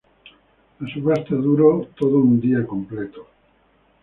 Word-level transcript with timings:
La 0.79 0.87
subasta 0.91 1.35
duro 1.35 1.85
todo 1.95 2.17
un 2.19 2.41
día 2.41 2.65
completo. 2.65 3.27